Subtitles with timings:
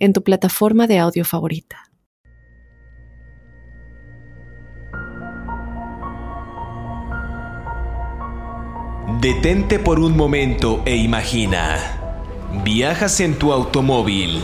[0.00, 1.90] en tu plataforma de audio favorita.
[9.20, 11.76] Detente por un momento e imagina.
[12.64, 14.40] Viajas en tu automóvil,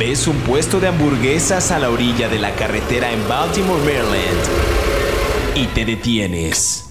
[0.00, 4.42] ves un puesto de hamburguesas a la orilla de la carretera en Baltimore, Maryland,
[5.54, 6.90] y te detienes.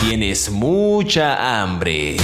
[0.00, 2.16] Tienes mucha hambre.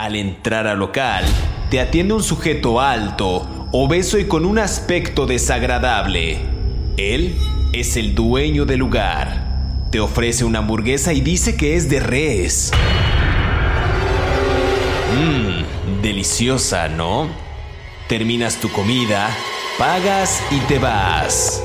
[0.00, 1.26] Al entrar al local,
[1.68, 6.38] te atiende un sujeto alto, obeso y con un aspecto desagradable.
[6.96, 7.34] Él
[7.74, 9.44] es el dueño del lugar.
[9.90, 12.72] Te ofrece una hamburguesa y dice que es de res.
[15.18, 17.28] Mmm, deliciosa, ¿no?
[18.08, 19.28] Terminas tu comida,
[19.78, 21.62] pagas y te vas.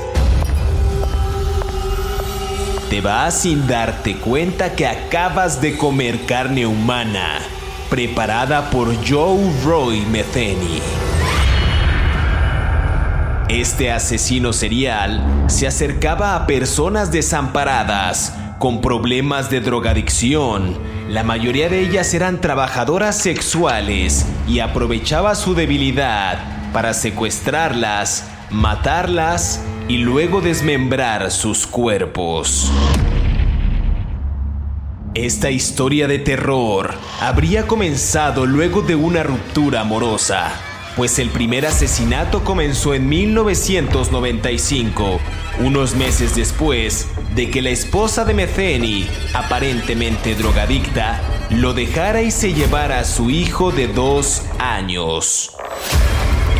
[2.90, 7.40] Te vas sin darte cuenta que acabas de comer carne humana
[7.88, 10.80] preparada por Joe Roy Metheny.
[13.48, 20.76] Este asesino serial se acercaba a personas desamparadas con problemas de drogadicción.
[21.08, 26.38] La mayoría de ellas eran trabajadoras sexuales y aprovechaba su debilidad
[26.72, 32.72] para secuestrarlas, matarlas y luego desmembrar sus cuerpos.
[35.16, 40.52] Esta historia de terror habría comenzado luego de una ruptura amorosa,
[40.94, 45.18] pues el primer asesinato comenzó en 1995,
[45.60, 52.52] unos meses después de que la esposa de Metheny, aparentemente drogadicta, lo dejara y se
[52.52, 55.52] llevara a su hijo de dos años.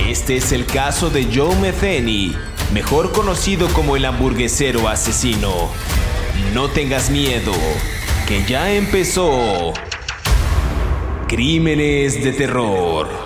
[0.08, 2.34] Este es el caso de Joe Metheny,
[2.72, 5.68] mejor conocido como el hamburguesero asesino.
[6.54, 7.52] No tengas miedo
[8.26, 9.72] que ya empezó.
[11.28, 13.25] Crímenes de terror.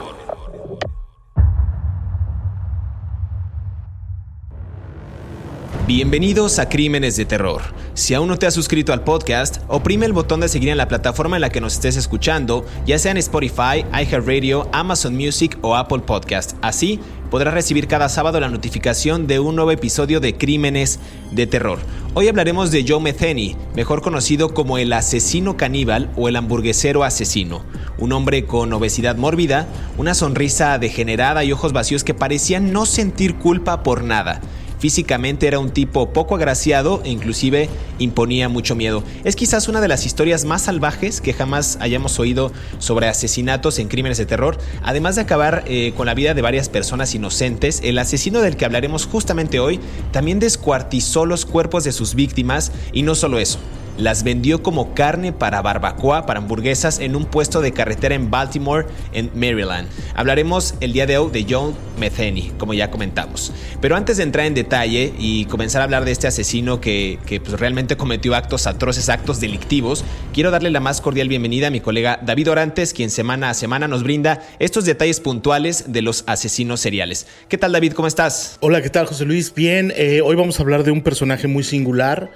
[5.93, 7.63] Bienvenidos a Crímenes de Terror.
[7.95, 10.87] Si aún no te has suscrito al podcast, oprime el botón de seguir en la
[10.87, 15.75] plataforma en la que nos estés escuchando, ya sea en Spotify, iHeartRadio, Amazon Music o
[15.75, 16.53] Apple Podcast.
[16.63, 21.01] Así podrás recibir cada sábado la notificación de un nuevo episodio de Crímenes
[21.33, 21.81] de Terror.
[22.15, 27.65] Hoy hablaremos de Joe Metheny, mejor conocido como el asesino caníbal o el hamburguesero asesino.
[27.99, 29.67] Un hombre con obesidad mórbida,
[29.99, 34.41] una sonrisa degenerada y ojos vacíos que parecían no sentir culpa por nada.
[34.81, 37.69] Físicamente era un tipo poco agraciado e inclusive
[37.99, 39.05] imponía mucho miedo.
[39.25, 43.89] Es quizás una de las historias más salvajes que jamás hayamos oído sobre asesinatos en
[43.89, 44.57] crímenes de terror.
[44.83, 48.65] Además de acabar eh, con la vida de varias personas inocentes, el asesino del que
[48.65, 49.81] hablaremos justamente hoy
[50.13, 53.59] también descuartizó los cuerpos de sus víctimas y no solo eso
[54.01, 58.87] las vendió como carne para barbacoa, para hamburguesas en un puesto de carretera en Baltimore,
[59.13, 59.89] en Maryland.
[60.15, 63.53] Hablaremos el día de hoy de John Metheny, como ya comentamos.
[63.81, 67.61] Pero antes de entrar en detalle y comenzar a hablar de este asesino que, pues,
[67.61, 72.19] realmente cometió actos atroces, actos delictivos, quiero darle la más cordial bienvenida a mi colega
[72.23, 77.27] David Orantes, quien semana a semana nos brinda estos detalles puntuales de los asesinos seriales.
[77.49, 77.93] ¿Qué tal David?
[77.93, 78.57] ¿Cómo estás?
[78.61, 79.55] Hola, ¿qué tal José Luis?
[79.55, 82.31] Bien, eh, hoy vamos a hablar de un personaje muy singular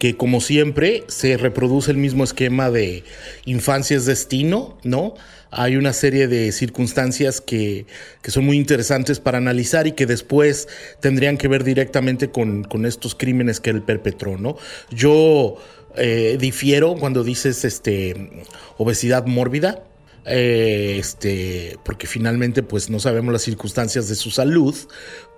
[0.00, 3.04] que como siempre se reproduce el mismo esquema de
[3.44, 5.12] infancia es destino, ¿no?
[5.50, 7.84] Hay una serie de circunstancias que,
[8.26, 10.68] son muy interesantes para analizar y que después
[11.00, 14.56] tendrían que ver directamente con, estos crímenes que él perpetró, ¿no?
[14.90, 15.58] Yo
[15.96, 18.30] eh, difiero cuando dices este,
[18.78, 19.84] obesidad mórbida.
[20.32, 24.76] Eh, este, porque finalmente pues no sabemos las circunstancias de su salud,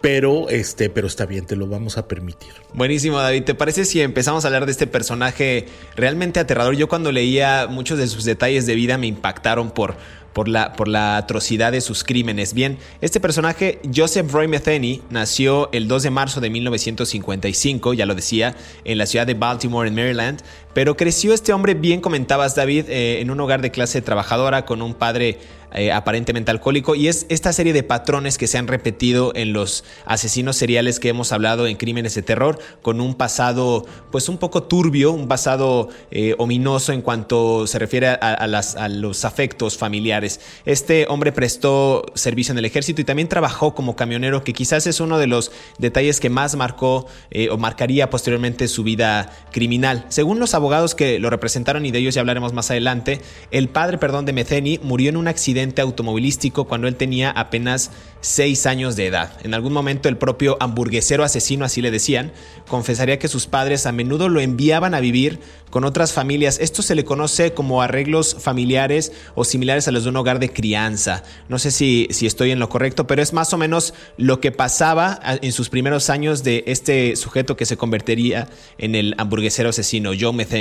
[0.03, 2.51] pero este, pero está bien, te lo vamos a permitir.
[2.75, 3.45] Buenísimo, David.
[3.45, 5.65] ¿Te parece si empezamos a hablar de este personaje
[5.97, 6.77] realmente aterrador?
[6.77, 9.97] Yo cuando leía muchos de sus detalles de vida me impactaron por
[10.33, 12.55] por la, por la atrocidad de sus crímenes.
[12.55, 18.15] Bien, este personaje, Joseph Roy Metheny, nació el 2 de marzo de 1955, ya lo
[18.15, 20.43] decía, en la ciudad de Baltimore, en Maryland,
[20.75, 24.83] pero creció este hombre, bien comentabas David, eh, en un hogar de clase trabajadora con
[24.83, 25.39] un padre
[25.75, 29.85] eh, aparentemente alcohólico y es esta serie de patrones que se han repetido en los
[30.05, 34.65] asesinos seriales que hemos hablado en crímenes de terror con un pasado pues un poco
[34.65, 38.47] turbio, un pasado eh, ominoso en cuanto se refiere a,
[38.89, 40.41] los afectos familiares.
[40.67, 45.01] Este hombre prestó servicio en el ejército y también trabajó como camionero que quizás es
[45.01, 47.07] uno de los detalles que más marcó
[47.51, 50.05] o marcaría posteriormente su vida criminal.
[50.11, 53.21] Según los abogados que lo representaron y de ellos ya hablaremos más adelante,
[53.51, 58.67] el padre, perdón, de Metheny murió en un accidente automovilístico cuando él tenía apenas 6
[58.67, 59.33] años de edad.
[59.43, 62.33] En algún momento el propio hamburguesero asesino, así le decían,
[62.69, 66.59] confesaría que sus padres a menudo lo enviaban a vivir con otras familias.
[66.61, 70.53] Esto se le conoce como arreglos familiares o similares a los de un hogar de
[70.53, 71.25] crianza.
[71.49, 74.53] No sé si, si estoy en lo correcto, pero es más o menos lo que
[74.53, 78.49] pasaba en sus primeros años de este sujeto que se convertiría
[78.79, 80.52] en el hamburguesero asesino, Joe Metheny.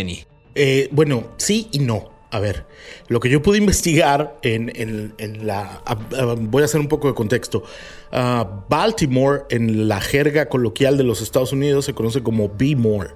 [0.55, 2.09] Eh, bueno, sí y no.
[2.33, 2.65] A ver,
[3.09, 5.13] lo que yo pude investigar en,
[5.45, 5.83] la...
[6.39, 7.63] voy a hacer un poco de contexto.
[8.11, 13.09] Ah, Baltimore, en la jerga coloquial de los Estados Unidos, se conoce como B-More.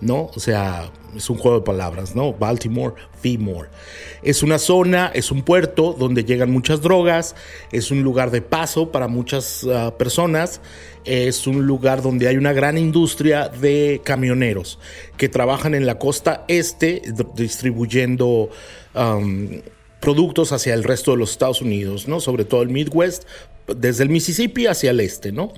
[0.00, 0.30] ¿No?
[0.34, 2.32] O sea, es un juego de palabras, ¿no?
[2.32, 3.68] Baltimore, Fillmore.
[4.22, 7.34] Es una zona, es un puerto donde llegan muchas drogas,
[7.72, 10.60] es un lugar de paso para muchas ah, personas,
[11.04, 14.78] es un lugar donde hay una gran industria de camioneros
[15.16, 17.02] que trabajan en la costa este
[17.34, 18.48] distribuyendo
[20.00, 22.20] productos hacia el resto de los Estados Unidos, ¿no?
[22.20, 23.24] Sobre todo el Midwest,
[23.66, 25.52] desde el Mississippi hacia el este, ¿no?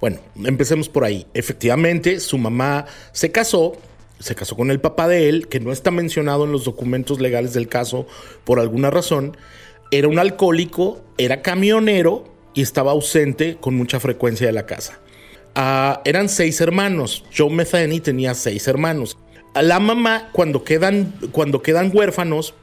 [0.00, 1.26] Bueno, empecemos por ahí.
[1.34, 3.76] Efectivamente, su mamá se casó,
[4.18, 7.52] se casó con el papá de él, que no está mencionado en los documentos legales
[7.52, 8.06] del caso
[8.44, 9.36] por alguna razón.
[9.90, 14.98] Era un alcohólico, era camionero y estaba ausente con mucha frecuencia de la casa.
[15.54, 17.24] Ah, eran seis hermanos.
[17.36, 19.18] Joe Metheny tenía seis hermanos.
[19.54, 22.54] La mamá, cuando quedan, cuando quedan huérfanos,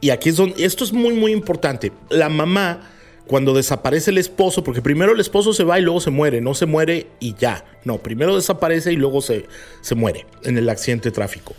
[0.00, 2.88] y aquí es donde, esto es muy, muy importante, la mamá
[3.30, 6.52] cuando desaparece el esposo, porque primero el esposo se va y luego se muere, no
[6.52, 7.64] se muere y ya.
[7.84, 9.46] No, primero desaparece y luego se,
[9.82, 11.54] se muere en el accidente de tráfico.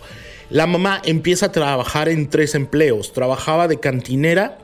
[0.49, 3.13] La mamá empieza a trabajar en tres empleos.
[3.13, 4.57] Trabajaba de cantinera,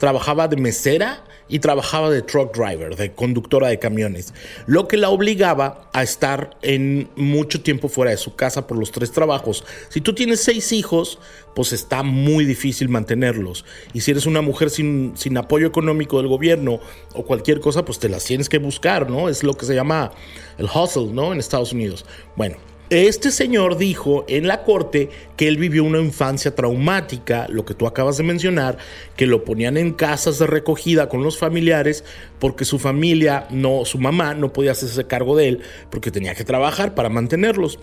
[0.00, 4.34] trabajaba de mesera y trabajaba de truck driver, de conductora de camiones,
[4.66, 8.92] lo que la obligaba a estar en mucho tiempo fuera de su casa por los
[8.92, 9.64] tres trabajos.
[9.88, 11.18] Si tú tienes seis hijos,
[11.54, 13.64] pues está muy difícil mantenerlos.
[13.92, 16.80] Y si eres una mujer sin, sin apoyo económico del gobierno
[17.14, 19.28] o cualquier cosa, pues te las tienes que buscar, ¿no?
[19.28, 20.12] Es lo que se llama
[20.58, 21.32] el hustle, ¿no?
[21.32, 22.04] En Estados Unidos.
[22.36, 22.56] Bueno,
[22.90, 27.86] este señor dijo en la corte que él vivió una infancia traumática, lo que tú
[27.86, 28.78] acabas de mencionar,
[29.14, 32.02] que lo ponían en casas de recogida con los familiares
[32.38, 36.44] porque su familia, no, su mamá no podía hacerse cargo de él porque tenía que
[36.44, 37.78] trabajar para mantenerlos.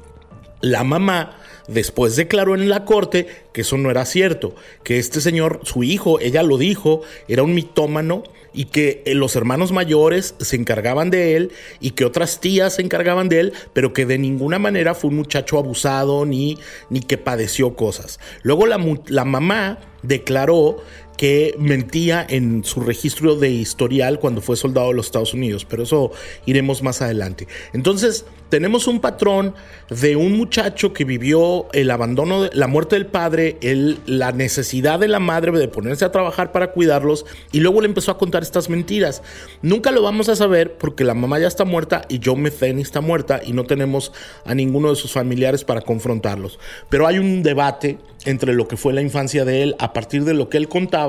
[0.61, 1.37] La mamá
[1.67, 6.19] después declaró en la corte que eso no era cierto, que este señor, su hijo,
[6.19, 8.23] ella lo dijo, era un mitómano
[8.55, 12.81] y que eh, los hermanos mayores se encargaban de él y que otras tías se
[12.81, 16.57] encargaban de él, pero que de ninguna manera fue un muchacho abusado ni,
[16.89, 18.19] ni que padeció cosas.
[18.41, 20.77] Luego la, la mamá declaró
[21.17, 25.83] que mentía en su registro de historial cuando fue soldado de los Estados Unidos, pero
[25.83, 26.11] eso
[26.45, 27.47] iremos más adelante.
[27.73, 29.55] Entonces, tenemos un patrón
[29.89, 33.57] de un muchacho que vivió el abandono, de, la muerte del padre,
[34.05, 38.11] la necesidad de la madre de ponerse a trabajar para cuidarlos y luego le empezó
[38.11, 39.23] a contar estas mentiras.
[39.61, 43.01] Nunca lo vamos a saber porque la mamá ya está muerta y Joe Metheny está
[43.01, 44.11] muerta y no tenemos
[44.45, 46.59] a ninguno de sus familiares para confrontarlos.
[46.89, 50.33] Pero hay un debate entre lo que fue la infancia de él a partir de
[50.33, 51.04] lo que él contaba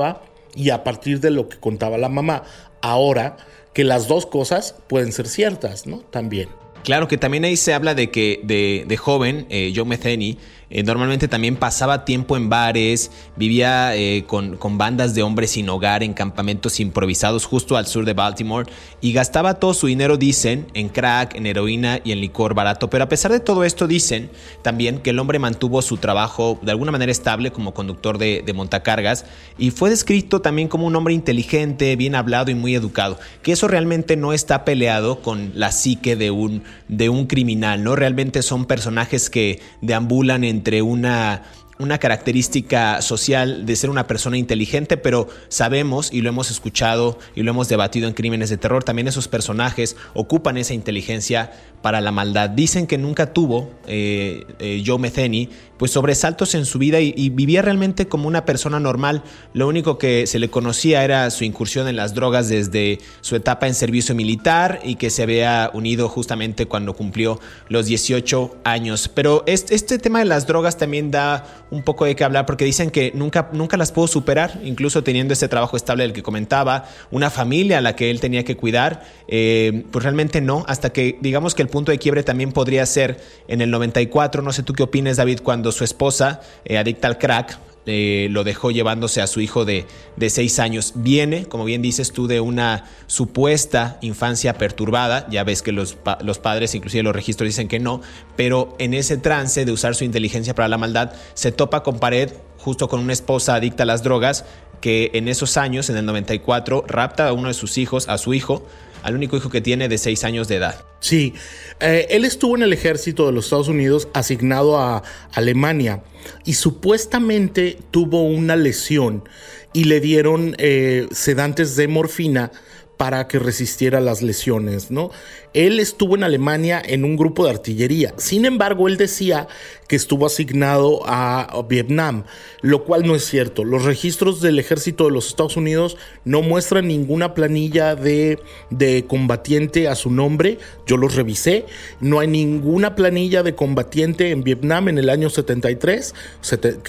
[0.54, 2.42] y a partir de lo que contaba la mamá.
[2.80, 3.36] Ahora
[3.72, 5.98] que las dos cosas pueden ser ciertas, ¿no?
[5.98, 6.48] También.
[6.82, 10.38] Claro que también ahí se habla de que de, de joven, eh, Joe Metheny
[10.68, 16.02] eh, normalmente también pasaba tiempo en bares, vivía eh, con, bandas de hombres sin hogar
[16.02, 18.70] en campamentos improvisados justo al sur de Baltimore
[19.00, 22.90] y gastaba todo su dinero, dicen, en crack, en heroína y en licor barato.
[22.90, 24.30] Pero a pesar de todo esto, dicen
[24.62, 28.52] también que el hombre mantuvo su trabajo de alguna manera estable como conductor de, de
[28.52, 29.24] montacargas
[29.58, 33.18] y fue descrito también como un hombre inteligente, bien hablado y muy educado.
[33.42, 37.94] Que eso realmente no está peleado con la psique de un, de un criminal, ¿no?
[37.94, 41.42] Realmente son personajes que deambulan en entre una
[41.78, 47.42] una característica social de ser una persona inteligente, pero sabemos y lo hemos escuchado y
[47.42, 51.52] lo hemos debatido en crímenes de terror, también esos personajes ocupan esa inteligencia
[51.86, 52.50] para la maldad.
[52.50, 57.62] Dicen que nunca tuvo eh, eh, Joe Metheny pues sobresaltos en su vida y, vivía
[57.62, 59.22] realmente como una persona normal.
[59.52, 63.66] Lo único que se le conocía era su incursión en las drogas desde su etapa
[63.66, 69.10] en servicio militar y que se había unido justamente cuando cumplió los 18 años.
[69.12, 72.64] Pero este, este tema de las drogas también da un poco de qué hablar porque
[72.64, 76.86] dicen que nunca, nunca las pudo superar, incluso teniendo ese trabajo estable del que comentaba,
[77.10, 81.18] una familia a la que él tenía que cuidar, eh, pues realmente no, hasta que
[81.20, 84.72] digamos que el punto de quiebre también podría ser en el 94, no sé tú
[84.72, 89.26] qué opines David, cuando su esposa, eh, adicta al crack, eh, lo dejó llevándose a
[89.26, 89.84] su hijo de,
[90.16, 90.94] de, seis años.
[90.94, 95.28] Viene, como bien dices tú, de una supuesta infancia perturbada.
[95.30, 98.00] Ya ves que los, los padres, inclusive los registros, dicen que no,
[98.36, 102.32] pero en ese trance de usar su inteligencia para la maldad, se topa con pared
[102.58, 104.46] justo con una esposa adicta a las drogas
[104.80, 108.34] que en esos años, en el 94, rapta a uno de sus hijos, a su
[108.34, 108.66] hijo,
[109.02, 110.84] al único hijo que tiene de seis años de edad.
[111.00, 111.34] Sí,
[111.80, 116.02] eh, él estuvo en el ejército de los Estados Unidos asignado a Alemania
[116.44, 119.28] y supuestamente tuvo una lesión
[119.72, 122.50] y le dieron eh, sedantes de morfina
[122.96, 125.10] para que resistiera las lesiones, ¿no?
[125.52, 128.14] Él estuvo en Alemania en un grupo de artillería.
[128.18, 129.48] Sin embargo, él decía
[129.88, 132.24] que estuvo asignado a Vietnam,
[132.60, 133.64] lo cual no es cierto.
[133.64, 138.38] Los registros del ejército de los Estados Unidos no muestran ninguna planilla de,
[138.70, 140.58] de combatiente a su nombre.
[140.86, 141.66] Yo los revisé.
[142.00, 146.14] No hay ninguna planilla de combatiente en Vietnam en el año 73,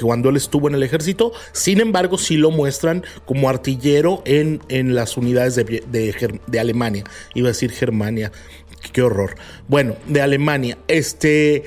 [0.02, 1.32] cuando él estuvo en el ejército.
[1.52, 5.97] Sin embargo, sí lo muestran como artillero en, en las unidades de, de,
[6.48, 7.04] de Alemania.
[7.34, 8.32] Iba a decir Germania.
[8.94, 9.36] Qué horror.
[9.68, 10.78] Bueno, de Alemania.
[10.88, 11.64] Este,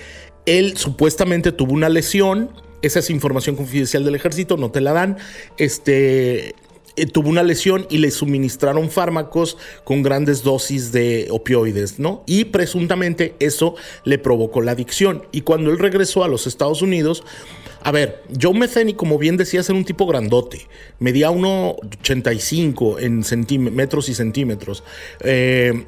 [0.46, 2.50] él supuestamente tuvo una lesión.
[2.82, 5.18] Esa es información confidencial del ejército, no te la dan.
[5.58, 6.54] Este,
[6.96, 12.22] eh, tuvo una lesión y le suministraron fármacos con grandes dosis de opioides, ¿no?
[12.26, 15.24] Y presuntamente eso le provocó la adicción.
[15.30, 17.22] Y cuando él regresó a los Estados Unidos,
[17.82, 20.66] a ver, Joe Metheny, como bien decías, era un tipo grandote.
[20.98, 24.84] Medía 1,85 en centímetros y centímetros.
[25.20, 25.86] Eh,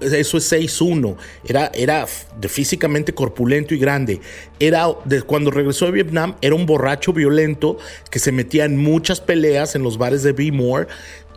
[0.00, 1.16] eso es 6'1.
[1.46, 2.06] Era, era
[2.40, 4.20] de físicamente corpulento y grande.
[4.58, 7.76] Era, de, cuando regresó de Vietnam, era un borracho violento
[8.10, 10.86] que se metía en muchas peleas en los bares de B-More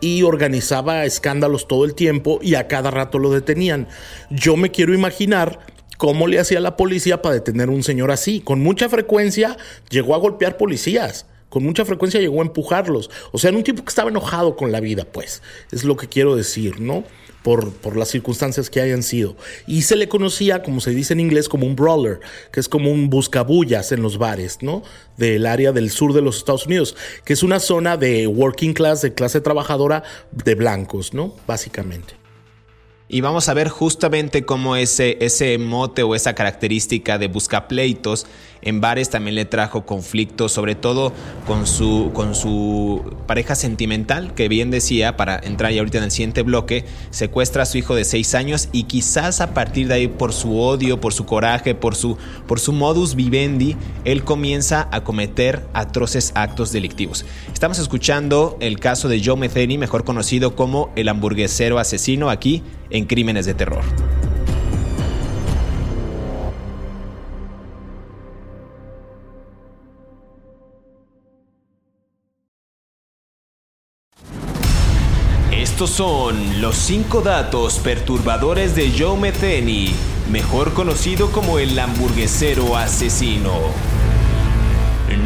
[0.00, 3.88] y organizaba escándalos todo el tiempo y a cada rato lo detenían.
[4.30, 5.60] Yo me quiero imaginar
[5.96, 8.40] ¿Cómo le hacía la policía para detener a un señor así?
[8.40, 9.56] Con mucha frecuencia
[9.90, 11.26] llegó a golpear policías.
[11.48, 13.10] Con mucha frecuencia llegó a empujarlos.
[13.30, 15.40] O sea, era un tipo que estaba enojado con la vida, pues.
[15.70, 17.04] Es lo que quiero decir, ¿no?
[17.44, 19.36] Por, por, las circunstancias que hayan sido.
[19.68, 22.18] Y se le conocía, como se dice en inglés, como un brawler,
[22.50, 24.82] que es como un buscabullas en los bares, ¿no?
[25.16, 29.02] Del área del sur de los Estados Unidos, que es una zona de working class,
[29.02, 31.36] de clase trabajadora de blancos, ¿no?
[31.46, 32.23] Básicamente.
[33.08, 38.26] Y vamos a ver justamente cómo ese, ese mote o esa característica de buscapleitos
[38.64, 41.12] en bares también le trajo conflictos, sobre todo
[41.46, 46.10] con su, con su pareja sentimental, que bien decía, para entrar ya ahorita en el
[46.10, 50.08] siguiente bloque, secuestra a su hijo de 6 años y quizás a partir de ahí
[50.08, 52.16] por su odio, por su coraje, por su,
[52.46, 57.24] por su modus vivendi, él comienza a cometer atroces actos delictivos.
[57.52, 63.04] Estamos escuchando el caso de Joe Metheny, mejor conocido como el hamburguesero asesino aquí en
[63.04, 63.84] Crímenes de Terror.
[75.74, 79.92] Estos son los 5 datos perturbadores de Joe Metheny,
[80.30, 83.50] mejor conocido como el hamburguesero asesino.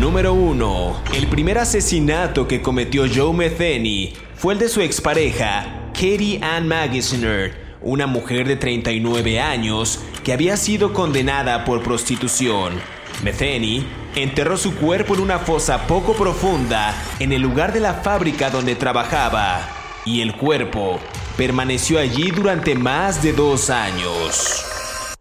[0.01, 1.03] Número 1.
[1.13, 7.77] El primer asesinato que cometió Joe Metheny fue el de su expareja, Katie Ann Magisner,
[7.83, 12.81] una mujer de 39 años que había sido condenada por prostitución.
[13.23, 18.49] Metheny enterró su cuerpo en una fosa poco profunda en el lugar de la fábrica
[18.49, 19.78] donde trabajaba
[20.09, 20.99] y el cuerpo
[21.37, 24.65] permaneció allí durante más de dos años.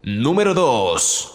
[0.02, 1.32] Número 2.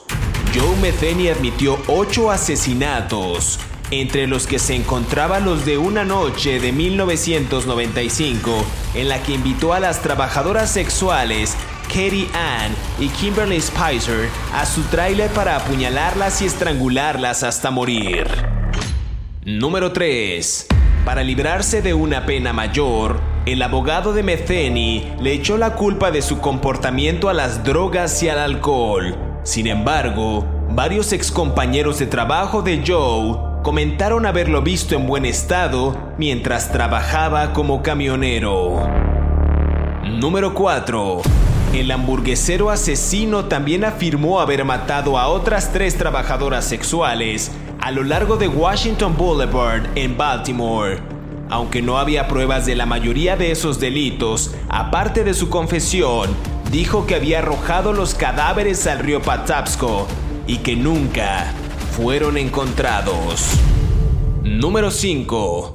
[0.56, 3.60] Joe Metheny admitió ocho asesinatos,
[3.92, 9.74] entre los que se encontraban los de una noche de 1995, en la que invitó
[9.74, 11.56] a las trabajadoras sexuales
[11.90, 18.26] Katie Ann y Kimberly Spicer a su tráiler para apuñalarlas y estrangularlas hasta morir.
[19.46, 20.68] Número 3.
[21.06, 26.22] Para librarse de una pena mayor, el abogado de Metheny le echó la culpa de
[26.22, 29.16] su comportamiento a las drogas y al alcohol.
[29.44, 36.72] Sin embargo, varios excompañeros de trabajo de Joe comentaron haberlo visto en buen estado mientras
[36.72, 38.88] trabajaba como camionero.
[40.06, 41.22] Número 4.
[41.74, 48.38] El hamburguesero asesino también afirmó haber matado a otras tres trabajadoras sexuales a lo largo
[48.38, 51.13] de Washington Boulevard en Baltimore.
[51.54, 56.32] Aunque no había pruebas de la mayoría de esos delitos, aparte de su confesión,
[56.72, 60.08] dijo que había arrojado los cadáveres al río Patapsco
[60.48, 61.54] y que nunca
[61.96, 63.52] fueron encontrados.
[64.42, 65.74] Número 5.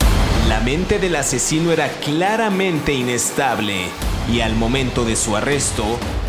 [0.49, 3.85] La mente del asesino era claramente inestable
[4.33, 5.85] y al momento de su arresto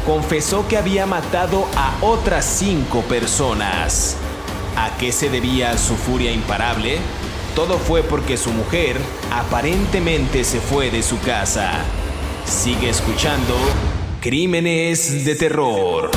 [0.05, 4.15] confesó que había matado a otras cinco personas.
[4.75, 6.99] ¿A qué se debía su furia imparable?
[7.59, 8.95] Todo fue porque su mujer
[9.33, 11.83] aparentemente se fue de su casa.
[12.45, 13.53] Sigue escuchando
[14.21, 16.09] Crímenes de Terror.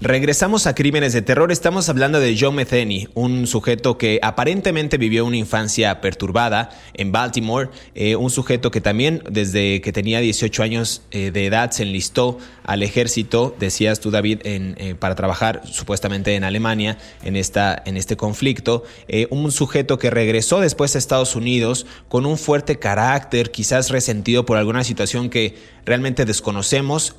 [0.00, 1.50] Regresamos a Crímenes de Terror.
[1.50, 7.70] Estamos hablando de Joe Metheny, un sujeto que aparentemente vivió una infancia perturbada en Baltimore,
[7.96, 12.38] eh, un sujeto que también desde que tenía 18 años eh, de edad se enlistó
[12.62, 18.16] al ejército, decías tú David, eh, para trabajar supuestamente en Alemania en, esta, en este
[18.16, 18.84] conflicto.
[19.30, 24.58] un sujeto que regresó después a Estados Unidos con un fuerte carácter, quizás resentido por
[24.58, 25.56] alguna situación que
[25.88, 27.16] realmente desconocemos,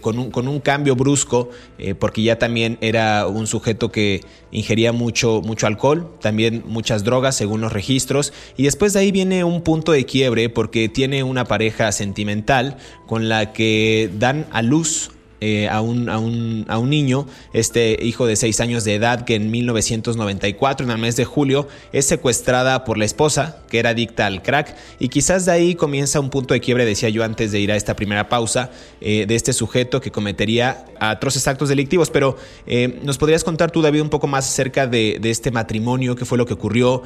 [0.00, 1.50] con, un, con un cambio brusco,
[1.98, 7.60] porque ya también era un sujeto que ingería mucho, mucho alcohol, también muchas drogas según
[7.60, 11.90] los registros, y después de ahí viene un punto de quiebre porque tiene una pareja
[11.92, 12.76] sentimental
[13.06, 15.11] con la que dan a luz
[15.44, 19.24] eh, a, un, a, un, a, un, niño, este hijo de 6 años de edad,
[19.24, 23.90] que en 1994, en el mes de julio, es secuestrada por la esposa, que era
[23.90, 27.50] adicta al crack, y quizás de ahí comienza un punto de quiebre, decía yo antes
[27.50, 28.70] de ir a esta primera pausa,
[29.00, 32.08] eh, de este sujeto que cometería atroces actos delictivos.
[32.10, 32.36] Pero
[32.68, 36.38] eh, ¿nos podrías contar tú, David, un poco más acerca de, este matrimonio, qué fue
[36.38, 37.02] lo que ocurrió,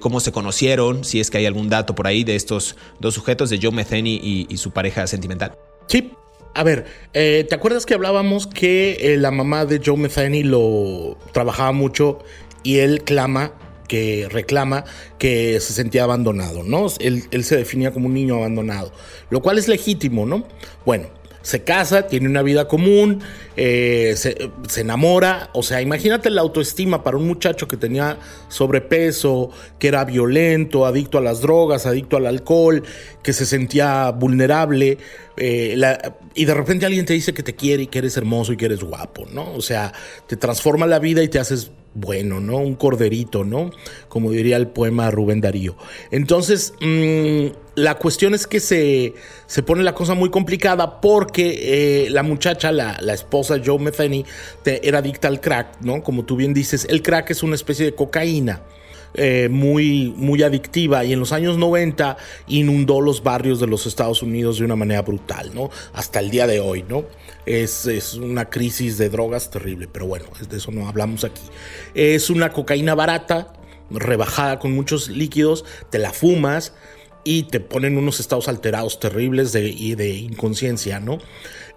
[0.00, 3.50] cómo se conocieron, si es que hay algún dato por ahí de estos dos sujetos,
[3.50, 5.58] de Joe Metheny y, y su pareja sentimental?
[5.88, 6.10] Sí,
[6.56, 11.18] a ver, eh, ¿te acuerdas que hablábamos que eh, la mamá de Joe Metheny lo
[11.32, 12.20] trabajaba mucho
[12.62, 13.52] y él clama
[13.88, 14.84] que reclama
[15.18, 16.86] que se sentía abandonado, ¿no?
[16.98, 18.90] Él, él, se definía como un niño abandonado,
[19.28, 20.48] lo cual es legítimo, ¿no?
[20.86, 21.08] Bueno,
[21.46, 23.22] se casa, tiene una vida común,
[23.56, 25.48] eh, se, enamora.
[25.52, 31.18] O sea, imagínate la autoestima para un muchacho que tenía sobrepeso, que era violento, adicto
[31.18, 32.82] a las drogas, adicto al alcohol,
[33.22, 34.98] que se sentía vulnerable.
[35.36, 35.80] Eh,
[36.34, 38.64] y de repente alguien te dice que te quiere y que eres hermoso y que
[38.64, 39.54] eres guapo, ¿no?
[39.54, 39.92] O sea,
[40.26, 42.58] te transforma la vida y te haces bueno, ¿no?
[42.58, 43.70] Un corderito, ¿no?
[44.08, 45.76] Como diría el poema Rubén Darío.
[46.10, 49.14] Entonces, mm, la cuestión es que se,
[49.46, 54.26] se, pone la cosa muy complicada porque eh, la muchacha, la, la, esposa Joe Metheny,
[54.64, 56.02] era adicta al crack, ¿no?
[56.02, 58.62] Como tú bien dices, el crack es una especie de cocaína.
[59.14, 64.22] Eh, muy, muy adictiva y en los años 90 inundó los barrios de los Estados
[64.22, 65.70] Unidos de una manera brutal, ¿no?
[65.94, 67.04] Hasta el día de hoy, ¿no?
[67.46, 71.40] Es, es una crisis de drogas terrible, pero bueno, de eso no hablamos aquí.
[71.94, 73.54] Es una cocaína barata,
[73.90, 76.74] rebajada con muchos líquidos, te la fumas
[77.24, 81.18] y te ponen unos estados alterados terribles de, de inconsciencia, ¿no?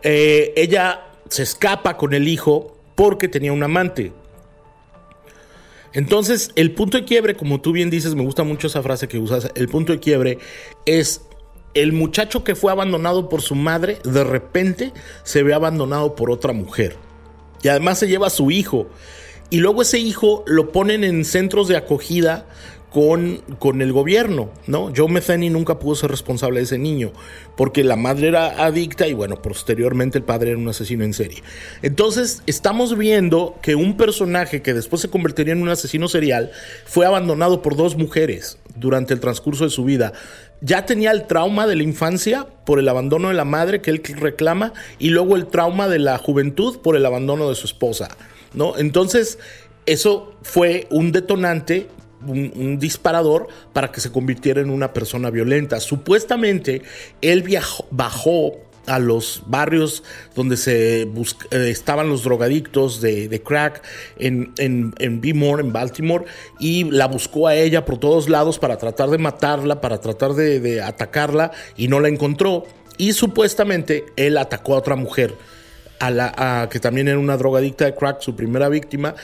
[0.04, 4.12] Eh, ella se escapa con el hijo porque tenía un amante.
[5.94, 9.18] Entonces, el punto de quiebre, como tú bien dices, me gusta mucho esa frase que
[9.18, 10.38] usas, el punto de quiebre
[10.86, 11.22] es
[11.74, 16.54] el muchacho que fue abandonado por su madre, de repente se ve abandonado por otra
[16.54, 16.98] mujer.
[17.62, 18.88] Y además se lleva a su hijo.
[19.50, 22.48] Y luego ese hijo lo ponen en centros de acogida
[22.92, 24.92] con, con el gobierno, ¿no?
[24.96, 27.12] Joe Metheny nunca pudo ser responsable de ese niño,
[27.56, 31.44] porque la madre era adicta y bueno, posteriormente el padre era un asesino en serie.
[31.82, 36.52] Entonces, estamos viendo que un personaje que después se convertiría en un asesino serial
[36.86, 40.14] fue abandonado por dos mujeres durante el transcurso de su vida.
[40.62, 44.02] Ya tenía el trauma de la infancia por el abandono de la madre que él
[44.04, 48.10] reclama y luego el trauma de la juventud por el abandono de su esposa,
[48.54, 48.78] ¿no?
[48.78, 49.38] Entonces,
[49.86, 51.88] eso fue un detonante
[52.26, 55.80] un, disparador para que se convirtiera en una persona violenta.
[55.80, 56.82] Supuestamente
[57.22, 58.58] él viajó, bajó
[58.90, 60.04] a los barrios
[60.36, 61.08] donde se eh,
[61.52, 63.84] estaban los drogadictos de, crack
[64.18, 66.26] en, en, en en Baltimore,
[66.60, 70.82] y la buscó a ella por todos lados para tratar de matarla, para tratar de,
[70.82, 72.66] atacarla, y no la encontró.
[72.98, 75.36] Y supuestamente él atacó a otra mujer,
[76.00, 79.16] a la, que también era una drogadicta de crack, su primera víctima,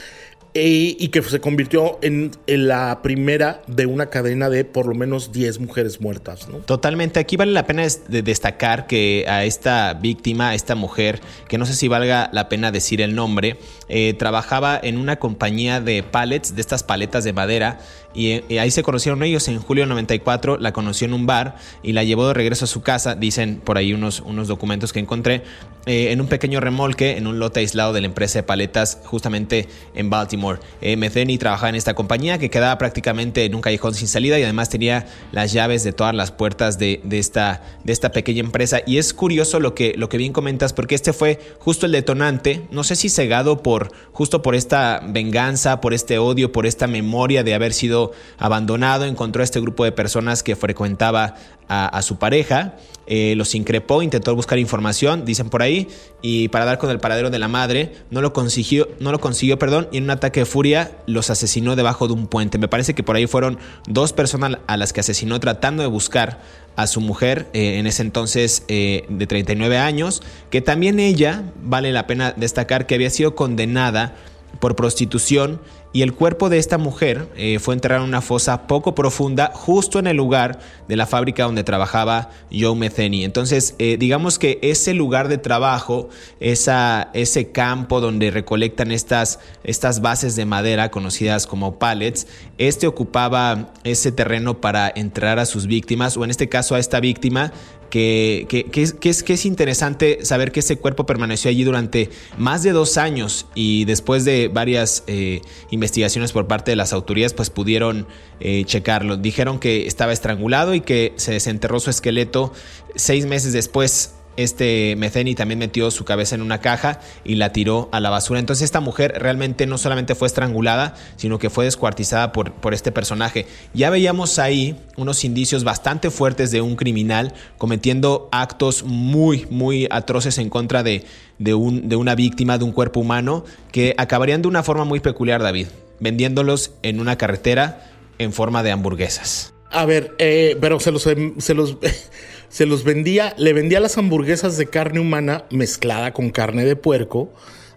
[0.58, 5.60] y que se convirtió en, la primera de una cadena de por lo menos 10
[5.60, 6.48] mujeres muertas.
[6.48, 6.58] ¿no?
[6.58, 7.20] Totalmente.
[7.20, 11.74] Aquí vale la pena destacar que a esta víctima, a esta mujer, que no sé
[11.74, 16.60] si valga la pena decir el nombre, eh, trabajaba en una compañía de pallets, de
[16.60, 17.78] estas paletas de madera,
[18.16, 19.46] y, ahí se conocieron ellos.
[19.48, 22.68] En julio de 94 la conoció en un bar y la llevó de regreso a
[22.68, 25.42] su casa, dicen por ahí unos, unos documentos que encontré,
[25.84, 29.68] eh, en un pequeño remolque en un lote aislado de la empresa de paletas justamente
[29.94, 30.58] en Baltimore.
[30.80, 30.96] Eh,
[31.38, 35.06] trabajaba en esta compañía que quedaba prácticamente en un callejón sin salida y además tenía
[35.32, 38.80] las llaves de todas las puertas de, esta, de esta pequeña empresa.
[38.86, 42.62] Y es curioso lo que, lo que bien comentas porque este fue justo el detonante,
[42.70, 47.44] no sé si cegado por justo por esta venganza, por este odio, por esta memoria
[47.44, 48.05] de haber sido
[48.38, 51.34] abandonado, encontró a este grupo de personas que frecuentaba
[51.68, 52.76] a, su pareja,
[53.08, 55.88] eh, los increpó, intentó buscar información, dicen por ahí,
[56.22, 59.58] y para dar con el paradero de la madre, no lo consiguió, no lo consiguió,
[59.58, 62.58] perdón, y en un ataque de furia los asesinó debajo de un puente.
[62.58, 66.40] Me parece que por ahí fueron dos personas a las que asesinó tratando de buscar
[66.76, 71.90] a su mujer, eh, en ese entonces eh, de 39 años, que también ella, vale
[71.90, 74.14] la pena destacar que había sido condenada
[74.60, 75.60] por prostitución
[75.96, 79.98] y el cuerpo de esta mujer eh, fue enterrado en una fosa poco profunda justo
[79.98, 83.24] en el lugar de la fábrica donde trabajaba Joe Metheny.
[83.24, 90.36] Entonces, eh, digamos que ese lugar de trabajo, ese campo donde recolectan estas, estas bases
[90.36, 92.26] de madera conocidas como pallets,
[92.58, 97.00] este ocupaba ese terreno para enterrar a sus víctimas, o en este caso a esta
[97.00, 97.54] víctima
[97.96, 102.98] que, es, que, es, interesante saber que ese cuerpo permaneció allí durante más de dos
[102.98, 108.06] años y después de varias eh, investigaciones por parte de las autoridades pues pudieron
[108.40, 109.16] eh, checarlo.
[109.16, 112.52] Dijeron que estaba estrangulado y que se desenterró su esqueleto
[112.96, 117.88] seis meses después este Metheny también metió su cabeza en una caja y la tiró
[117.92, 118.40] a la basura.
[118.40, 122.92] Entonces esta mujer realmente no solamente fue estrangulada, sino que fue descuartizada por, por este
[122.92, 123.46] personaje.
[123.74, 130.38] Ya veíamos ahí unos indicios bastante fuertes de un criminal cometiendo actos muy, muy atroces
[130.38, 131.04] en contra de,
[131.38, 135.00] de, un, de una víctima, de un cuerpo humano, que acabarían de una forma muy
[135.00, 135.68] peculiar, David,
[136.00, 139.52] vendiéndolos en una carretera en forma de hamburguesas.
[139.70, 141.76] A ver, eh, pero se los, se los
[142.48, 147.32] se los vendía, le vendía las hamburguesas de carne humana mezclada con carne de puerco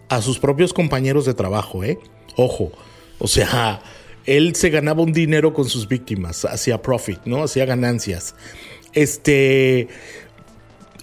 [0.08, 1.98] a sus propios compañeros de trabajo, ¿eh?
[2.36, 2.72] Ojo,
[3.18, 3.82] o sea,
[4.26, 7.42] él se ganaba un dinero con sus víctimas, hacía profit, ¿no?
[7.42, 8.34] Hacía ganancias.
[8.92, 9.88] Este,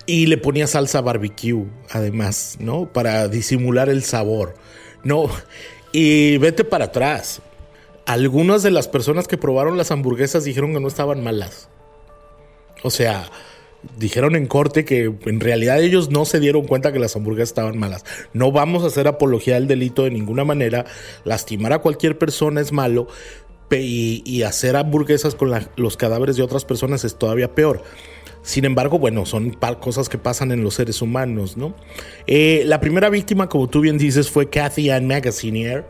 [0.06, 2.92] y le ponía salsa barbecue, además, ¿no?
[2.92, 4.56] Para disimular el sabor,
[5.04, 5.30] ¿no?
[5.92, 7.42] Y vete para atrás.
[8.06, 11.70] Algunas de las personas que probaron las hamburguesas dijeron que no estaban malas.
[12.84, 13.30] O sea,
[13.98, 17.78] dijeron en corte que en realidad ellos no se dieron cuenta que las hamburguesas estaban
[17.78, 18.06] malas.
[18.34, 20.86] No vamos a hacer apología del delito de ninguna manera.
[21.24, 23.08] Lastimar a cualquier persona es malo.
[23.70, 27.84] Y, hacer hamburguesas con los cadáveres de otras personas es todavía peor.
[28.42, 31.76] Sin embargo, bueno, son cosas que pasan en los seres humanos, ¿no?
[32.28, 35.86] Eh, la primera víctima, como tú bien dices, fue Kathy Ann Magazinier.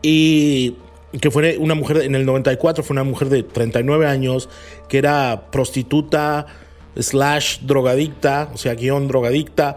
[0.00, 0.76] Y
[1.20, 4.48] que fue una mujer en el 94, fue una mujer de 39 años,
[4.88, 6.46] que era prostituta,
[6.96, 9.76] slash drogadicta, o sea, guion drogadicta,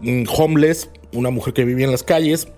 [0.00, 2.48] mm, homeless, una mujer que vivía en las calles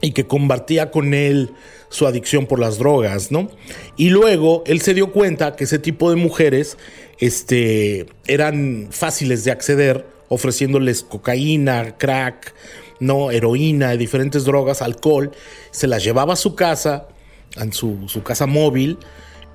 [0.00, 1.52] y que compartía con él
[1.88, 3.50] su adicción por las drogas, ¿no?
[3.96, 6.76] Y luego él se dio cuenta que ese tipo de mujeres
[7.18, 12.54] este, eran fáciles de acceder, ofreciéndoles cocaína, crack,
[13.00, 15.32] no, heroína, diferentes drogas, alcohol,
[15.70, 17.08] se las llevaba a su casa,
[17.56, 18.98] en su, su casa móvil,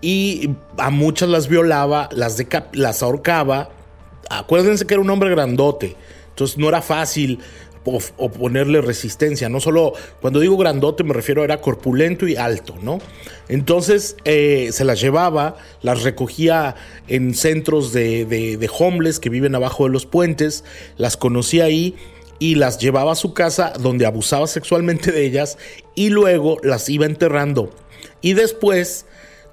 [0.02, 3.70] y a muchas las violaba, las, las ahorcaba.
[4.30, 5.96] Acuérdense que era un hombre grandote,
[6.30, 7.40] entonces no era fácil
[7.84, 9.50] oponerle resistencia.
[9.50, 13.00] No solo, cuando digo grandote me refiero era corpulento y alto, ¿no?
[13.50, 16.76] Entonces eh, se las llevaba, las recogía
[17.08, 20.64] en centros de, de, de homeless que viven abajo de los puentes,
[20.98, 21.96] las conocía ahí
[22.40, 25.58] y las llevaba a su casa donde abusaba sexualmente de ellas
[25.96, 27.72] y luego las iba enterrando.
[28.22, 29.06] Y después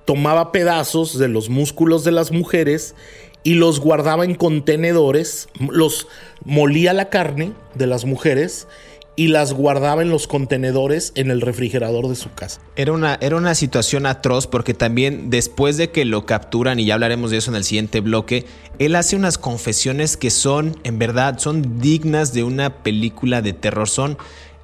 [0.09, 2.95] tomaba pedazos de los músculos de las mujeres
[3.43, 6.07] y los guardaba en contenedores, los
[6.47, 8.69] molía la carne de las mujeres
[9.17, 12.63] y las guardaba en los contenedores en el refrigerador de su casa.
[12.75, 16.95] Era una, era una situación atroz porque también después de que lo capturan, y ya
[16.95, 18.47] hablaremos de eso en el siguiente bloque,
[18.79, 23.91] él hace unas confesiones que son, en verdad, son dignas de una película de terror,
[23.91, 24.17] son,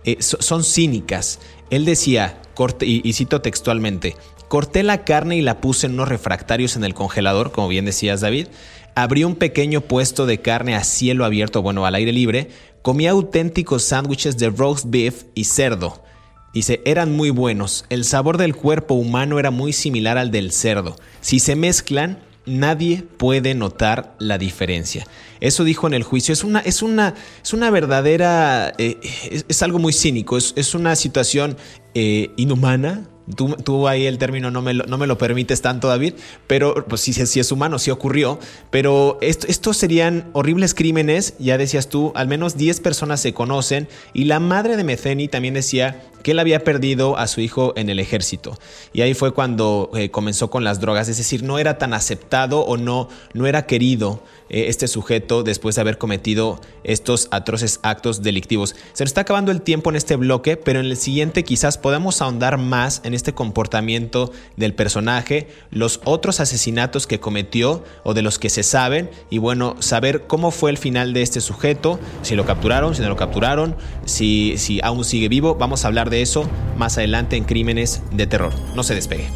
[0.05, 1.39] eh, son cínicas.
[1.69, 2.41] Él decía,
[2.81, 4.17] y cito textualmente,
[4.55, 8.21] Corté la carne y la puse en unos refractarios en el congelador, como bien decías
[8.21, 8.47] David.
[8.95, 12.51] Abrí un pequeño puesto de carne a cielo abierto, bueno, al aire libre.
[12.81, 16.05] Comí auténticos sándwiches de roast beef y cerdo.
[16.53, 17.85] Dice, eran muy buenos.
[17.89, 20.95] El sabor del cuerpo humano era muy similar al del cerdo.
[21.21, 25.05] Si se mezclan, nadie puede notar la diferencia.
[25.41, 26.33] Eso dijo en el juicio.
[26.33, 29.01] Es una, es una, es una verdadera, eh,
[29.49, 31.57] es, algo muy cínico, es, una situación
[31.95, 36.15] eh, inhumana, Tú, ahí el término no me, lo, no me lo permites tanto, David,
[36.47, 38.39] pero pues sí, sí es humano, sí ocurrió.
[38.71, 44.25] Pero estos serían horribles crímenes, ya decías tú, al menos 10 personas se conocen y
[44.25, 48.01] la madre de Metheny también decía que él había perdido a su hijo en el
[48.01, 48.59] ejército.
[48.93, 52.61] Y ahí fue cuando eh, comenzó con las drogas, es decir, no era tan aceptado
[52.61, 58.23] o no, no era querido eh, este sujeto después de haber cometido estos atroces actos
[58.23, 58.75] delictivos.
[58.95, 62.23] Se nos está acabando el tiempo en este bloque, pero en el siguiente quizás podamos
[62.23, 68.39] ahondar más en este comportamiento del personaje, los otros asesinatos que cometió o de los
[68.39, 72.47] que se saben y bueno, saber cómo fue el final de este sujeto, si lo
[72.47, 75.57] capturaron, si no lo capturaron, si, si aún sigue vivo.
[75.57, 78.53] Vamos a hablar de eso más adelante en Crímenes de Terror.
[78.75, 79.29] No se despegue.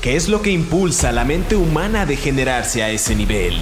[0.00, 3.58] ¿Qué es lo que impulsa a la mente humana a degenerarse a ese nivel?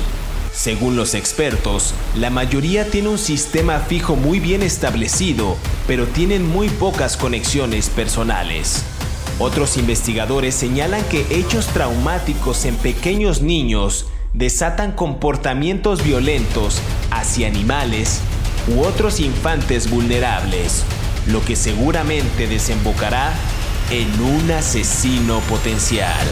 [0.52, 5.56] Según los expertos, la mayoría tiene un sistema fijo muy bien establecido,
[5.88, 8.84] pero tienen muy pocas conexiones personales.
[9.40, 16.80] Otros investigadores señalan que hechos traumáticos en pequeños niños desatan comportamientos violentos
[17.12, 18.20] hacia animales
[18.66, 20.84] u otros infantes vulnerables,
[21.28, 23.32] lo que seguramente desembocará
[23.90, 26.26] en un asesino potencial.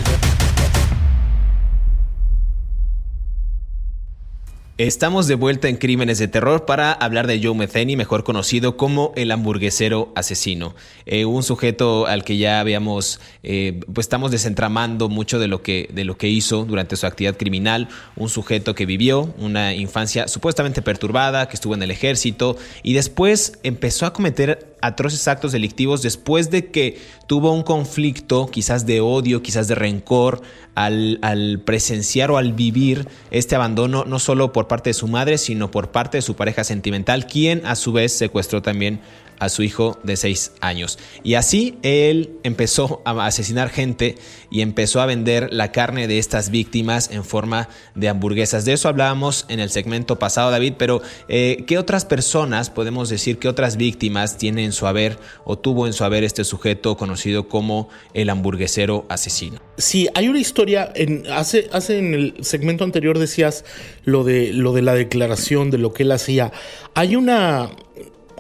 [4.78, 9.14] Estamos de vuelta en Crímenes de Terror para hablar de Joe Metheny, mejor conocido como
[9.16, 10.74] el hamburguesero asesino.
[11.06, 15.88] Eh, un sujeto al que ya habíamos, eh, pues estamos desentramando mucho de lo, que,
[15.94, 17.88] de lo que hizo durante su actividad criminal.
[18.16, 23.58] Un sujeto que vivió una infancia supuestamente perturbada, que estuvo en el ejército y después
[23.62, 29.42] empezó a cometer atroces actos delictivos después de que tuvo un conflicto, quizás de odio,
[29.42, 30.42] quizás de rencor,
[30.74, 35.38] al, al presenciar o al vivir este abandono, no solo por parte de su madre,
[35.38, 39.00] sino por parte de su pareja sentimental, quien a su vez secuestró también
[39.38, 40.98] a su hijo de seis años.
[41.22, 44.16] Y así él empezó a asesinar gente
[44.50, 48.64] y empezó a vender la carne de estas víctimas en forma de hamburguesas.
[48.64, 53.38] De eso hablábamos en el segmento pasado, David, pero eh, ¿qué otras personas, podemos decir,
[53.38, 57.48] qué otras víctimas tiene en su haber o tuvo en su haber este sujeto conocido
[57.48, 59.60] como el hamburguesero asesino?
[59.76, 63.64] Sí, hay una historia, en, hace, hace en el segmento anterior decías
[64.04, 66.52] lo de, lo de la declaración, de lo que él hacía.
[66.94, 67.70] Hay una,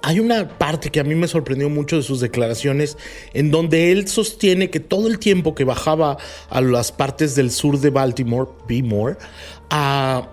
[0.02, 2.96] hay una parte que a mí me sorprendió mucho de sus declaraciones,
[3.34, 7.80] en donde él sostiene que todo el tiempo que bajaba a las partes del sur
[7.80, 9.16] de Baltimore, Bmore,
[9.70, 10.28] a,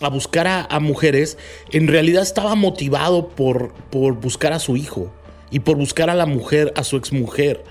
[0.00, 1.38] a buscar a, mujeres,
[1.70, 5.12] en realidad estaba motivado por, por buscar a su hijo
[5.50, 7.62] y por buscar a la mujer, a su exmujer.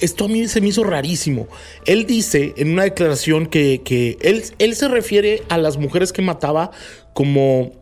[0.00, 1.48] Esto a mí se me hizo rarísimo.
[1.86, 6.22] Él dice en una declaración que, que él, él se refiere a las mujeres que
[6.22, 6.70] mataba
[7.14, 7.72] como,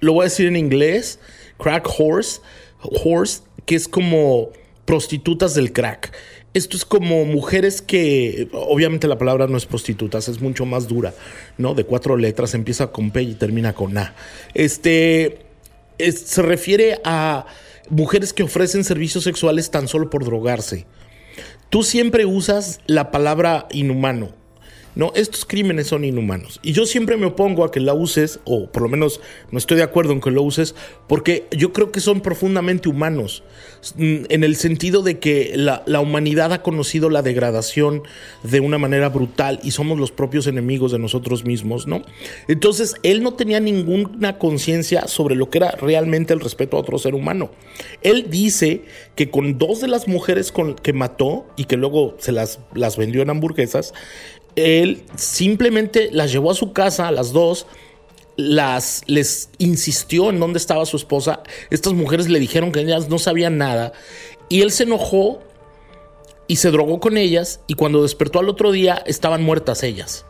[0.00, 1.18] lo voy a decir en inglés,
[1.58, 2.40] crack horse,
[2.80, 4.50] horse, que es como
[4.84, 6.12] prostitutas del crack.
[6.52, 11.12] Esto es como mujeres que, obviamente la palabra no es prostitutas, es mucho más dura,
[11.58, 11.74] ¿no?
[11.74, 14.14] De cuatro letras, empieza con P y termina con A.
[14.54, 15.40] Este,
[15.98, 17.46] se refiere a
[17.90, 20.86] mujeres que ofrecen servicios sexuales tan solo por drogarse.
[21.70, 24.43] Tú siempre usas la palabra inhumano
[24.94, 26.60] no, estos crímenes son inhumanos.
[26.62, 29.76] Y yo siempre me opongo a que la uses, o por lo menos no estoy
[29.76, 30.74] de acuerdo en que lo uses,
[31.08, 33.42] porque yo creo que son profundamente humanos,
[33.96, 38.02] mm, en el sentido de que la, humanidad ha conocido la degradación
[38.42, 42.02] de una manera brutal y somos los propios enemigos de nosotros mismos, ¿no?
[42.46, 46.98] Entonces, él no tenía ninguna conciencia sobre lo que era realmente el respeto a otro
[46.98, 47.50] ser humano.
[48.02, 48.84] Él dice
[49.16, 50.52] que con dos de las mujeres
[50.82, 53.94] que mató y que luego se las vendió en hamburguesas,
[54.56, 57.66] él simplemente las llevó a su casa, las dos,
[58.36, 61.42] las les insistió en dónde estaba su esposa.
[61.70, 63.92] Estas mujeres le dijeron que ellas no sabían nada
[64.48, 65.40] y él se enojó
[66.46, 70.26] y se drogó con ellas y cuando despertó al otro día estaban muertas ellas.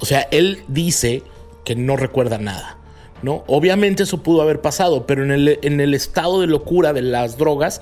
[0.00, 1.22] O sea, él dice
[1.64, 2.78] que no recuerda nada.
[3.22, 3.44] ¿no?
[3.46, 7.36] Obviamente eso pudo haber pasado, pero en el, en el estado de locura de las
[7.36, 7.80] drogas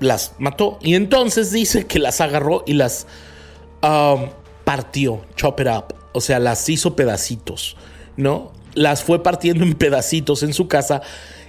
[0.00, 0.78] las mató.
[0.82, 3.06] Y entonces dice que las agarró y las...
[3.82, 4.28] Um,
[4.70, 7.76] partió, chop it up, o sea, las hizo pedacitos,
[8.16, 8.52] ¿no?
[8.74, 11.02] Las fue partiendo en pedacitos en su casa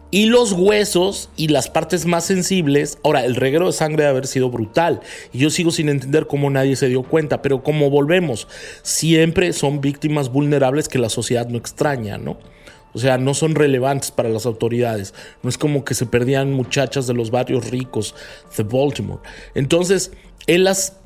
[0.10, 2.98] y los huesos y las partes más sensibles.
[3.04, 5.02] Ahora, el reguero de sangre debe haber sido brutal.
[5.32, 7.44] Y yo sigo sin entender cómo nadie se dio cuenta.
[7.44, 8.48] Pero como volvemos,
[8.82, 12.40] siempre son víctimas vulnerables que la sociedad no extraña, ¿no?
[12.94, 15.14] O sea, no son relevantes para las autoridades.
[15.44, 18.16] No es como que se perdían muchachas de los barrios ricos
[18.58, 19.22] de Baltimore.
[19.54, 20.12] Entonces,
[20.48, 20.98] él las,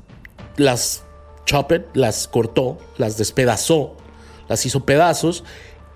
[0.56, 1.04] las
[1.46, 3.96] Chopper las cortó, las despedazó,
[4.48, 5.44] las hizo pedazos,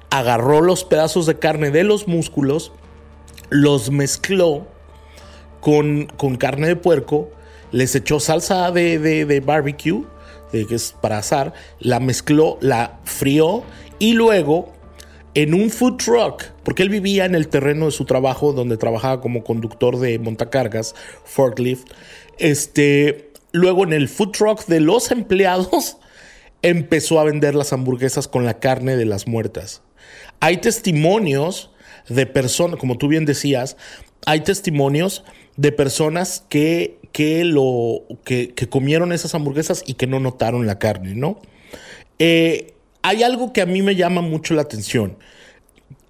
[0.08, 2.72] agarró los pedazos de carne de los músculos,
[3.50, 4.66] los mezcló
[5.60, 7.30] con, con carne de puerco,
[7.72, 10.04] les echó salsa de, de, barbecue,
[10.50, 13.62] que es para asar, la mezcló, la frió
[13.98, 14.72] y luego
[15.34, 19.20] en un food truck, porque él vivía en el terreno de su trabajo, donde trabajaba
[19.20, 21.88] como conductor de montacargas, forklift.
[22.38, 25.98] Este, luego en el food truck de los empleados,
[26.62, 29.82] empezó a vender las hamburguesas con la carne de las muertas.
[30.40, 31.70] Hay testimonios
[32.08, 33.76] de personas, como tú bien decías,
[34.26, 35.24] hay testimonios
[35.56, 41.14] de personas que, que lo, que, comieron esas hamburguesas y que no notaron la carne,
[41.14, 41.40] ¿no?
[42.18, 45.16] Eh, hay algo que a mí me llama mucho la atención.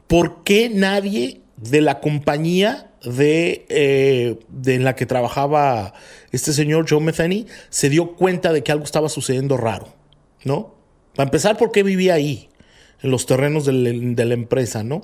[0.07, 5.95] ¿Por qué nadie de la compañía de, eh, de la que trabajaba
[6.33, 9.89] este señor Joe Metheny se dio cuenta de que algo estaba sucediendo raro?
[10.45, 10.75] ¿No?
[11.15, 12.49] Para empezar, ¿por qué vivía ahí?
[13.03, 15.03] En los terrenos de la empresa, ¿no?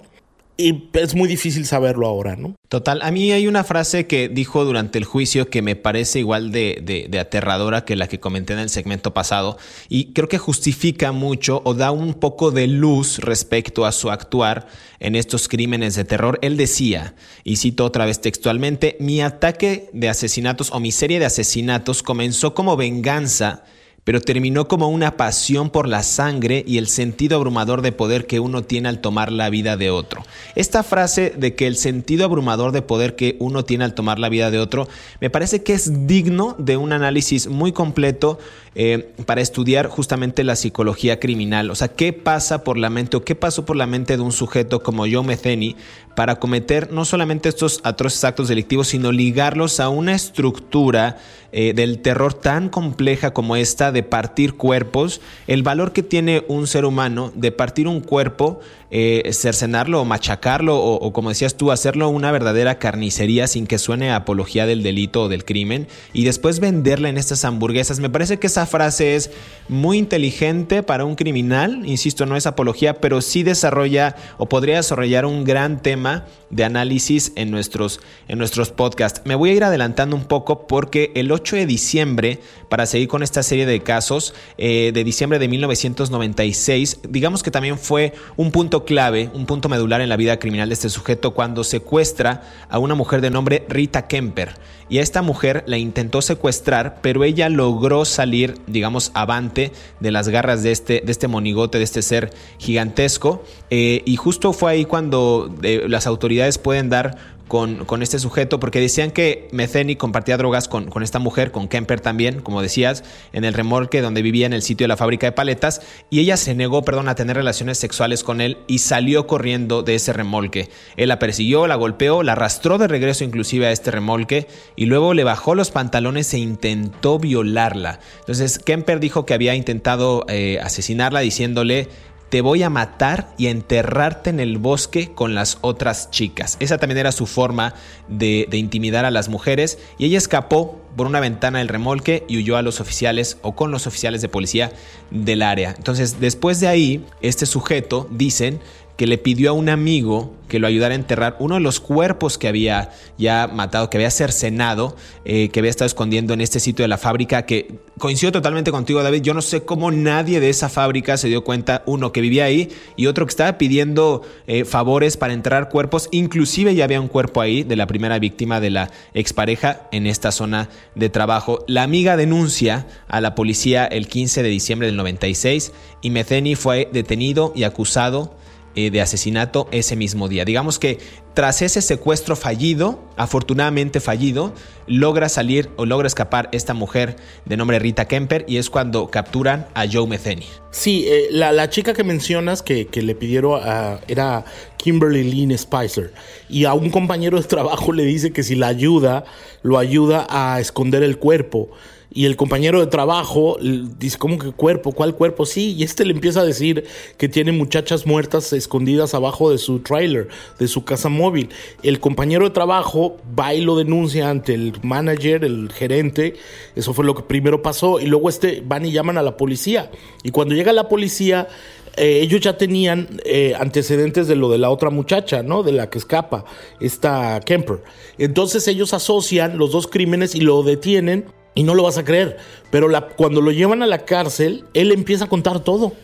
[0.58, 2.54] Y es muy difícil saberlo ahora, ¿no?
[2.68, 6.50] Total, a mí hay una frase que dijo durante el juicio que me parece igual
[6.50, 11.12] de, de, aterradora que la que comenté en el segmento pasado y creo que justifica
[11.12, 14.66] mucho o da un poco de luz respecto a su actuar
[14.98, 16.38] en estos crímenes de terror.
[16.42, 17.14] Él decía,
[17.44, 22.54] y cito otra vez textualmente, mi ataque de asesinatos o mi serie de asesinatos comenzó
[22.54, 23.64] como venganza
[24.06, 28.38] pero terminó como una pasión por la sangre y el sentido abrumador de poder que
[28.38, 30.22] uno tiene al tomar la vida de otro.
[30.54, 34.28] Esta frase de que el sentido abrumador de poder que uno tiene al tomar la
[34.28, 34.86] vida de otro,
[35.20, 38.38] me parece que es digno de un análisis muy completo
[38.76, 41.68] eh, para estudiar justamente la psicología criminal.
[41.72, 44.32] O sea, qué pasa por la mente o qué pasó por la mente de un
[44.32, 45.74] sujeto como Joe Metheny
[46.16, 51.18] para cometer no solamente estos atroces actos delictivos, sino ligarlos a una estructura
[51.52, 56.66] eh, del terror tan compleja como esta de partir cuerpos, el valor que tiene un
[56.66, 62.08] ser humano de partir un cuerpo eh, cercenarlo o machacarlo o, como decías tú, hacerlo
[62.08, 67.08] una verdadera carnicería sin que suene apología del delito o del crimen y después venderla
[67.08, 67.98] en estas hamburguesas.
[67.98, 69.30] Me parece que esa frase es
[69.68, 75.26] muy inteligente para un criminal, insisto, no es apología, pero sí desarrolla o podría desarrollar
[75.26, 76.05] un gran tema
[76.50, 79.22] de análisis en nuestros, en nuestros podcasts.
[79.24, 83.22] Me voy a ir adelantando un poco porque el 8 de diciembre, para seguir con
[83.22, 88.84] esta serie de casos, eh, de diciembre de 1996, digamos que también fue un punto
[88.84, 92.94] clave, un punto medular en la vida criminal de este sujeto cuando secuestra a una
[92.94, 94.54] mujer de nombre Rita Kemper.
[94.88, 100.28] Y a esta mujer la intentó secuestrar, pero ella logró salir, digamos, avante de las
[100.28, 103.42] garras de este, de este monigote, de este ser gigantesco.
[103.70, 108.80] Eh, y justo fue ahí cuando eh, las autoridades pueden dar con, este sujeto, porque
[108.80, 113.54] decían que Metheny compartía drogas con, esta mujer, con Kemper también, como decías, en el
[113.54, 115.80] remolque donde vivía en el sitio de la fábrica de paletas,
[116.10, 119.94] y ella se negó, perdón, a tener relaciones sexuales con él y salió corriendo de
[119.94, 120.68] ese remolque.
[120.96, 125.14] Él la persiguió, la golpeó, la arrastró de regreso inclusive a este remolque y luego
[125.14, 128.00] le bajó los pantalones e intentó violarla.
[128.20, 131.88] Entonces Kemper dijo que había intentado eh, asesinarla diciéndole
[132.28, 136.56] te voy a matar y a enterrarte en el bosque con las otras chicas.
[136.60, 137.74] Esa también era su forma
[138.08, 142.56] de, intimidar a las mujeres y ella escapó por una ventana del remolque y huyó
[142.56, 144.72] a los oficiales o con los oficiales de policía
[145.10, 145.74] del área.
[145.76, 148.60] Entonces, después de ahí, este sujeto, dicen,
[148.96, 152.38] que le pidió a un amigo que lo ayudara a enterrar uno de los cuerpos
[152.38, 156.84] que había ya matado, que había cercenado, eh, que había estado escondiendo en este sitio
[156.84, 159.22] de la fábrica, que coincido totalmente contigo, David.
[159.22, 162.70] Yo no sé cómo nadie de esa fábrica se dio cuenta, uno que vivía ahí
[162.94, 166.08] y otro que estaba pidiendo eh, favores para enterrar cuerpos.
[166.12, 170.30] Inclusive ya había un cuerpo ahí de la primera víctima de la expareja en esta
[170.30, 171.64] zona de trabajo.
[171.66, 176.88] La amiga denuncia a la policía el 15 de diciembre del 96 y Metheny fue
[176.92, 178.36] detenido y acusado
[178.76, 180.44] eh, de asesinato ese mismo día.
[180.44, 180.98] Digamos que
[181.34, 184.54] tras ese secuestro fallido, afortunadamente fallido,
[184.86, 189.66] logra salir o logra escapar esta mujer de nombre Rita Kemper y es cuando capturan
[189.74, 190.46] a Joe Metheny.
[190.70, 194.44] Sí, eh, la, chica que mencionas que, le pidieron a, era
[194.76, 196.12] Kimberly Lynn Spicer
[196.48, 199.24] y a un compañero de trabajo le dice que si la ayuda,
[199.62, 201.70] lo ayuda a esconder el cuerpo.
[202.12, 204.92] Y el compañero de trabajo dice, ¿cómo que cuerpo?
[204.92, 205.44] ¿Cuál cuerpo?
[205.44, 206.84] Sí, y este le empieza a decir
[207.18, 211.50] que tiene muchachas muertas escondidas abajo de su trailer, de su casa móvil.
[211.82, 216.34] El compañero de trabajo va y lo denuncia ante el manager, el gerente.
[216.74, 218.00] Eso fue lo que primero pasó.
[218.00, 219.90] Y luego este van y llaman a la policía.
[220.22, 221.48] Y cuando llega la policía,
[221.96, 225.62] eh, ellos ya tenían eh, antecedentes de lo de la otra muchacha, ¿no?
[225.62, 226.44] De la que escapa,
[226.80, 227.82] esta Kemper.
[228.18, 232.36] Entonces ellos asocian los dos crímenes y lo detienen y no lo vas a creer,
[232.70, 235.94] pero cuando lo llevan a la cárcel, él empieza a contar todo.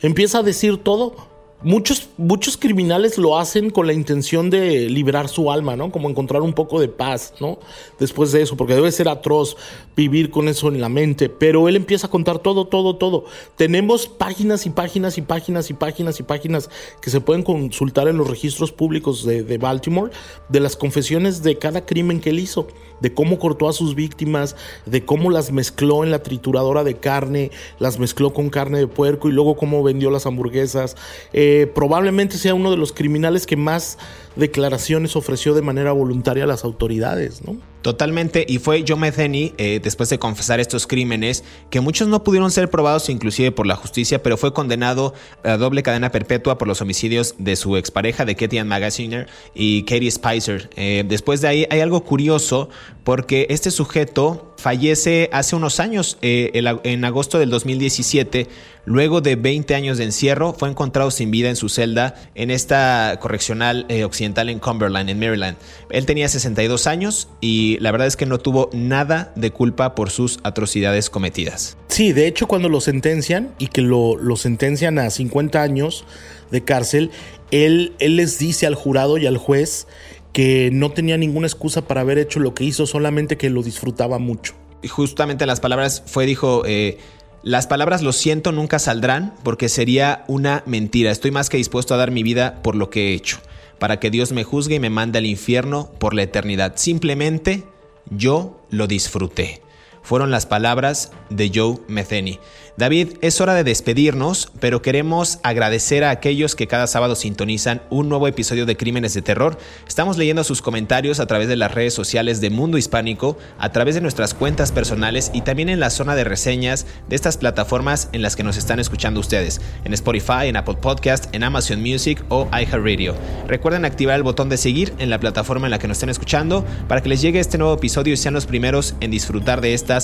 [0.00, 5.50] Empieza a decir todo Muchos, muchos criminales lo hacen con la intención de liberar su
[5.50, 5.90] alma, ¿no?
[5.90, 7.58] Como encontrar un poco de paz, ¿no?
[7.98, 9.56] Después de eso, porque debe ser atroz
[9.96, 11.30] vivir con eso en la mente.
[11.30, 13.24] Pero él empieza a contar todo, todo, todo.
[13.56, 18.18] Tenemos páginas y páginas y páginas y páginas y páginas que se pueden consultar en
[18.18, 20.12] los registros públicos de Baltimore
[20.50, 22.68] de las confesiones de cada crimen que él hizo,
[23.04, 27.50] de cómo cortó a sus víctimas, de cómo las mezcló en la trituradora de carne,
[27.78, 30.96] las mezcló con carne de puerco y luego cómo vendió las hamburguesas.
[31.34, 33.98] Eh, probablemente sea uno de los criminales que más
[34.36, 37.58] declaraciones ofreció de manera voluntaria a las autoridades, ¿no?
[37.84, 42.50] Totalmente, y fue Joe Metheny, eh, después de confesar estos crímenes, que muchos no pudieron
[42.50, 46.80] ser probados inclusive por la justicia, pero fue condenado a doble cadena perpetua por los
[46.80, 50.70] homicidios de su expareja, de Katie Ann Magaziner y Katie Spicer.
[50.76, 52.70] Eh, después de ahí hay algo curioso,
[53.04, 56.50] porque este sujeto fallece hace unos años, eh,
[56.84, 58.48] en agosto del 2017,
[58.86, 63.18] luego de 20 años de encierro, fue encontrado sin vida en su celda en esta
[63.20, 65.58] correccional occidental en Cumberland, en Maryland.
[65.90, 70.10] Él tenía 62 años y la verdad es que no tuvo nada de culpa por
[70.10, 71.76] sus atrocidades cometidas.
[71.88, 76.04] Sí, de hecho cuando lo sentencian y que lo, lo sentencian a 50 años
[76.50, 77.10] de cárcel,
[77.50, 79.86] él, él les dice al jurado y al juez
[80.34, 84.18] que no tenía ninguna excusa para haber hecho lo que hizo, solamente que lo disfrutaba
[84.18, 84.52] mucho.
[84.82, 86.98] Y justamente las palabras fue, dijo, eh,
[87.42, 91.10] las palabras lo siento nunca saldrán porque sería una mentira.
[91.10, 93.38] Estoy más que dispuesto a dar mi vida por lo que he hecho
[93.78, 96.74] para que Dios me juzgue y me mande al infierno por la eternidad.
[96.76, 97.64] Simplemente
[98.10, 99.64] yo lo disfruté
[100.04, 102.38] fueron las palabras de Joe Metheny.
[102.76, 108.08] David, es hora de despedirnos, pero queremos agradecer a aquellos que cada sábado sintonizan un
[108.08, 109.56] nuevo episodio de Crímenes de Terror.
[109.86, 113.94] Estamos leyendo sus comentarios a través de las redes sociales de Mundo Hispánico, a través
[113.94, 118.22] de nuestras cuentas personales y también en la zona de reseñas de estas plataformas en
[118.22, 122.48] las que nos están escuchando ustedes, en Spotify, en Apple Podcast, en Amazon Music o
[122.50, 123.14] iHeartRadio.
[123.46, 126.64] Recuerden activar el botón de seguir en la plataforma en la que nos estén escuchando
[126.88, 129.94] para que les llegue este nuevo episodio y sean los primeros en disfrutar de esta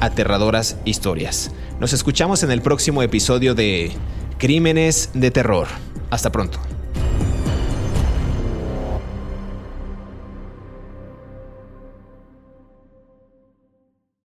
[0.00, 1.50] aterradoras historias.
[1.80, 3.92] Nos escuchamos en el próximo episodio de
[4.36, 5.68] Crímenes de Terror.
[6.10, 6.58] Hasta pronto.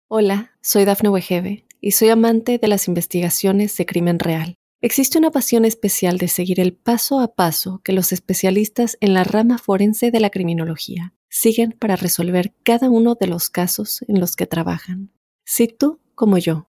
[0.08, 4.54] Hola, soy Dafne Wegebe y soy amante de las investigaciones de crimen real.
[4.80, 9.24] Existe una pasión especial de seguir el paso a paso que los especialistas en la
[9.24, 14.36] rama forense de la criminología siguen para resolver cada uno de los casos en los
[14.36, 15.12] que trabajan.
[15.44, 16.71] Si tú, como yo,